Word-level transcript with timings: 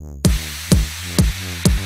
Mm-hmm. 0.00 1.77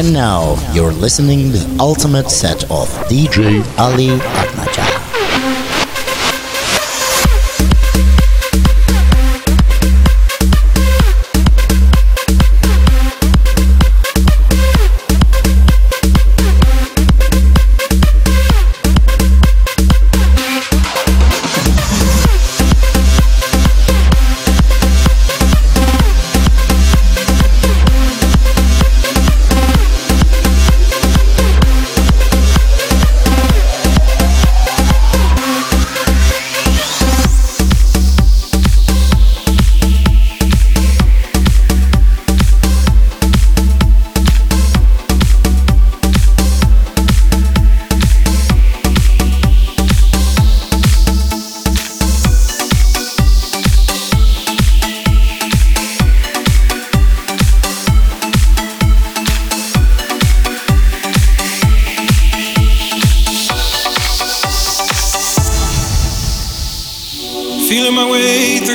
Listening 0.00 1.52
to 1.52 1.58
the 1.58 1.76
ultimate 1.78 2.30
set 2.30 2.64
of 2.70 2.88
DJ 3.10 3.62
Ali 3.78 4.06
Atmaca. 4.06 4.69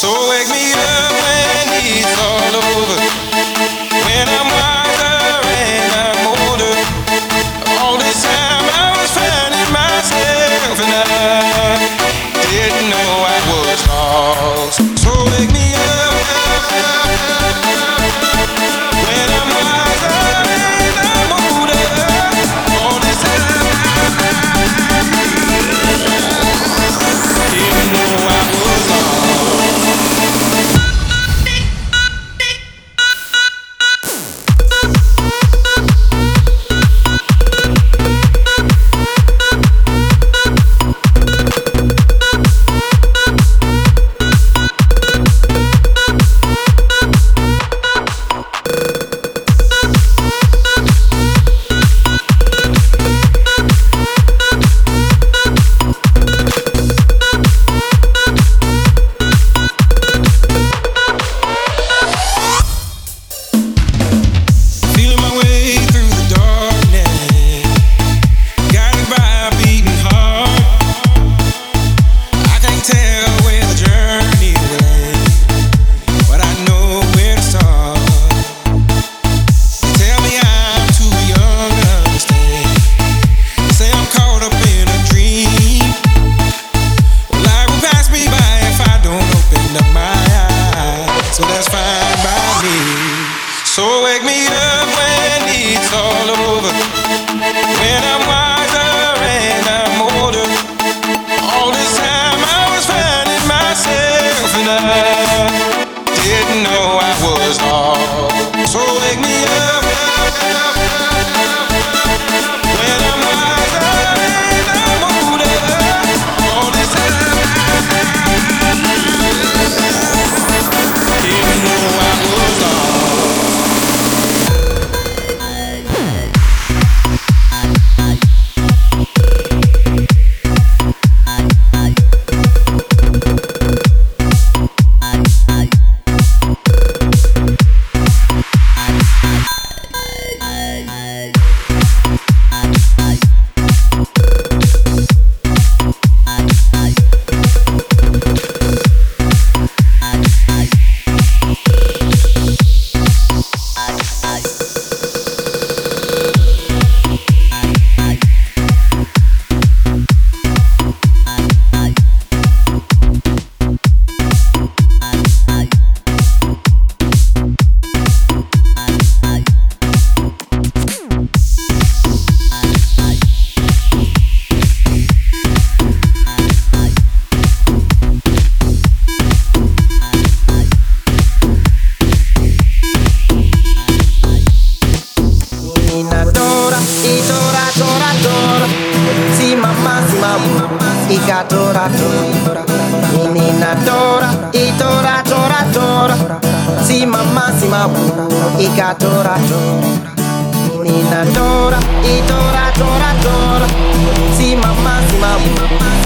So 0.00 0.08
wake 0.30 0.48
me 0.48 0.72
up 0.72 1.12
when 1.12 1.68
it's 1.84 2.16
all 2.16 2.56
over. 2.56 2.96
When 4.06 4.28
I'm 4.32 4.49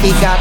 fica 0.04 0.36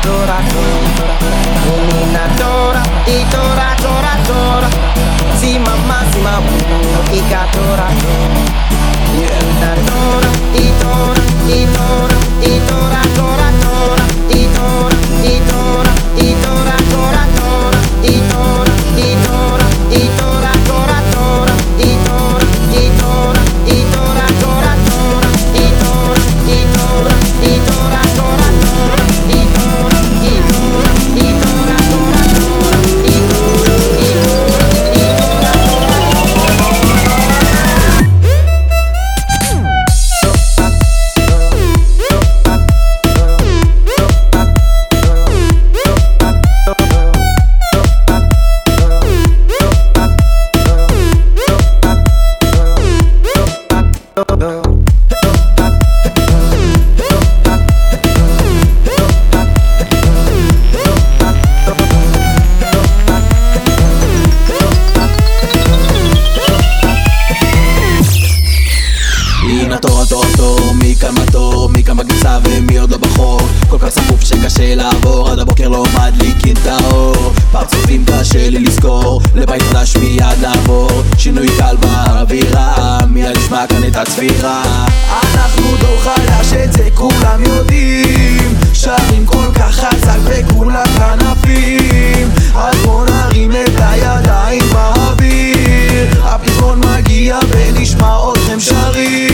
אותו 70.04 70.24
אותו 70.24 70.74
מי 70.74 70.96
כאן 70.96 71.16
בתור, 71.16 71.70
מי 71.70 71.84
כאן 71.84 71.98
בכניסה 71.98 72.38
ומי 72.44 72.78
עוד 72.78 72.92
לא 72.92 72.98
בחור. 72.98 73.42
כל 73.70 73.78
כך 73.80 73.88
צפוף 73.88 74.22
שקשה 74.22 74.76
לעבור 74.76 75.30
עד 75.30 75.40
הבוקר 75.40 75.68
לא 75.70 75.86
מדליקים 75.94 76.54
את 76.62 76.68
האור. 76.68 77.34
פרצופים 77.52 78.06
קשה 78.06 78.50
לי 78.50 78.60
לזכור 78.60 79.22
לבית 79.36 79.62
חדש 79.62 79.98
מיד 79.98 80.24
נעבור. 80.42 80.90
שינוי 81.18 81.48
קל 81.58 81.76
באווירה 81.80 82.98
מיד 83.10 83.38
נשמע 83.38 83.68
כאן 83.68 83.84
את 83.88 83.96
הצפירה. 83.96 84.64
אנחנו 85.10 85.78
דור 85.80 86.02
חדש 86.02 86.54
את 86.54 86.74
זה 86.74 86.90
כולם 86.94 87.44
יודעים. 87.44 88.54
שרים 88.74 89.26
כל 89.26 89.48
כך 89.56 89.72
חזק 89.76 90.20
וכולם 90.24 90.86
כנפים 90.98 92.30
אז 92.56 92.76
בוא 92.86 93.06
נרים 93.06 93.52
את 93.52 93.80
הידיים 93.80 94.64
באוויר. 94.74 96.24
הפתרון 96.24 96.82
מגיע 96.88 97.40
ונשמע 97.50 98.18
אתכם 98.34 98.60
שרים. 98.60 99.33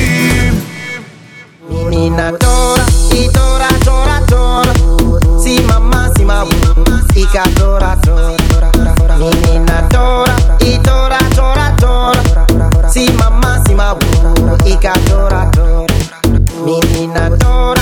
Nina 2.09 2.31
tora, 2.39 2.85
i 3.13 3.29
tora, 3.31 3.67
tora, 3.83 4.19
tora 4.25 4.73
Si 5.39 5.61
mamá, 5.61 6.09
si 6.15 6.25
mamma, 6.25 6.49
ika 7.13 7.43
tora, 7.53 7.95
tora 8.01 8.33
Nina 9.19 9.87
tora, 9.89 10.35
i 10.59 10.79
tora, 10.81 11.19
tora, 11.35 11.71
tora. 11.77 12.89
Si 12.89 13.11
mamá, 13.11 13.61
si 13.63 13.75
mamma, 13.75 14.57
ika 14.65 14.93
tora, 15.05 15.51
tora 15.51 15.85
Nina 16.65 17.29
tora 17.37 17.78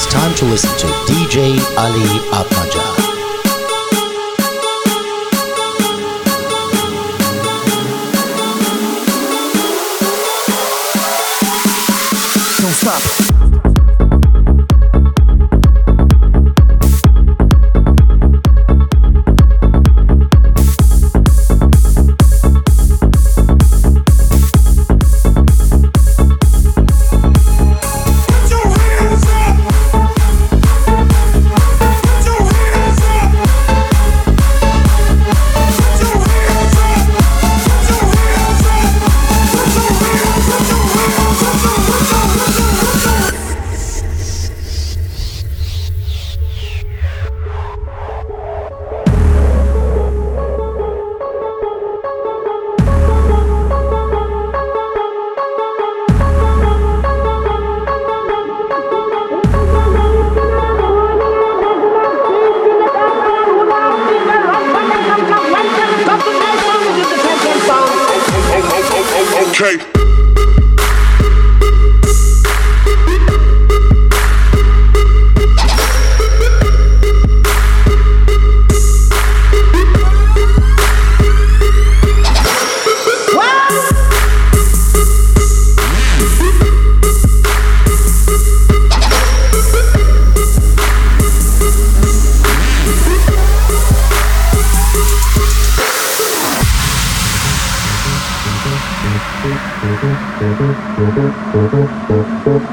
It's 0.00 0.06
time 0.06 0.32
to 0.36 0.44
listen 0.44 0.70
to 0.78 0.86
DJ 1.10 1.58
Ali 1.76 2.20
Atmaca. 2.30 2.97